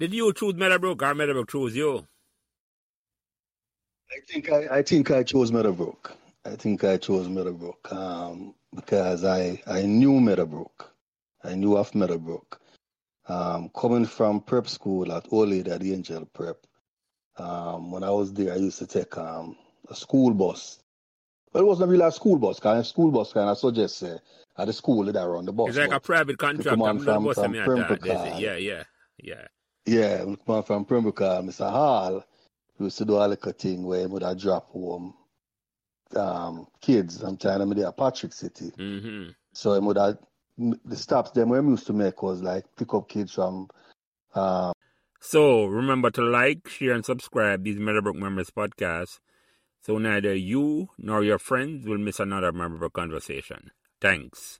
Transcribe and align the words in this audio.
Did 0.00 0.14
you 0.14 0.32
choose 0.32 0.54
Meadowbrook 0.54 1.02
or 1.02 1.14
Meadowbrook 1.14 1.50
chose 1.50 1.76
you? 1.76 2.06
I 4.10 4.20
think 4.26 4.50
I, 4.50 4.78
I 4.78 4.82
think 4.82 5.10
I 5.10 5.22
chose 5.22 5.52
Meadowbrook. 5.52 6.16
I 6.46 6.56
think 6.56 6.84
I 6.84 6.96
chose 6.96 7.28
Meadowbrook 7.28 7.92
um, 7.92 8.54
because 8.74 9.26
I, 9.26 9.62
I 9.66 9.82
knew 9.82 10.18
Meadowbrook. 10.18 10.90
I 11.44 11.54
knew 11.54 11.76
of 11.76 11.94
Meadowbrook. 11.94 12.62
Um, 13.28 13.70
coming 13.76 14.06
from 14.06 14.40
prep 14.40 14.68
school 14.68 15.12
at 15.12 15.26
Old 15.30 15.68
at 15.68 15.80
the 15.80 15.92
Angel 15.92 16.24
Prep, 16.32 16.56
um, 17.36 17.90
when 17.90 18.02
I 18.02 18.10
was 18.10 18.32
there, 18.32 18.54
I 18.54 18.56
used 18.56 18.78
to 18.78 18.86
take 18.86 19.18
um, 19.18 19.54
a 19.90 19.94
school 19.94 20.32
bus. 20.32 20.78
But 21.52 21.60
it 21.60 21.66
wasn't 21.66 21.90
really 21.90 22.06
a 22.06 22.10
school 22.10 22.38
bus, 22.38 22.56
because 22.58 22.86
a 22.86 22.88
school 22.88 23.10
bus 23.10 23.34
kind 23.34 23.50
of 23.50 23.58
suggests 23.58 24.02
uh, 24.02 24.18
at 24.56 24.66
the 24.66 24.72
school 24.72 25.04
that 25.04 25.16
I 25.16 25.26
run 25.26 25.44
the 25.44 25.52
bus. 25.52 25.68
It's 25.68 25.78
like 25.78 25.92
a 25.92 26.00
private 26.00 26.38
contract. 26.38 26.70
Come 26.70 26.80
on 26.80 26.98
from, 27.00 27.24
bus 27.24 27.34
from 27.34 27.52
me 27.52 27.58
at 27.58 27.66
Pembroke. 27.66 28.00
that. 28.00 28.40
Yeah, 28.40 28.56
yeah, 28.56 28.84
yeah. 29.18 29.46
Yeah, 29.86 30.24
come 30.46 30.62
from 30.62 30.84
Pembroke. 30.84 31.18
Mr. 31.18 31.70
Hall 31.70 32.24
used 32.78 32.98
to 32.98 33.04
do 33.04 33.16
a 33.16 33.26
little 33.26 33.52
thing 33.52 33.84
where 33.84 34.00
he 34.00 34.06
would 34.06 34.22
have 34.22 34.38
drop 34.38 34.70
home 34.70 35.14
um, 36.16 36.66
kids. 36.80 37.22
I'm 37.22 37.36
telling 37.36 37.68
them 37.68 37.78
they're 37.78 37.92
Patrick 37.92 38.32
City. 38.32 38.70
Mm-hmm. 38.78 39.30
So 39.52 39.74
he 39.74 39.80
would 39.80 39.96
have, 39.96 40.18
the 40.58 40.96
stops 40.96 41.30
them 41.32 41.48
where 41.48 41.62
we 41.62 41.70
used 41.70 41.86
to 41.86 41.92
make 41.92 42.22
was 42.22 42.42
like 42.42 42.64
pick 42.76 42.92
up 42.94 43.08
kids 43.08 43.32
from 43.32 43.68
um, 44.34 44.72
So 45.20 45.66
remember 45.66 46.10
to 46.12 46.22
like, 46.22 46.68
share, 46.68 46.92
and 46.92 47.04
subscribe 47.04 47.64
these 47.64 47.78
Meadowbrook 47.78 48.16
Memories 48.16 48.50
podcasts 48.50 49.18
so 49.82 49.96
neither 49.96 50.34
you 50.34 50.90
nor 50.98 51.22
your 51.22 51.38
friends 51.38 51.86
will 51.86 51.98
miss 51.98 52.20
another 52.20 52.52
memorable 52.52 52.90
conversation. 52.90 53.70
Thanks. 54.00 54.58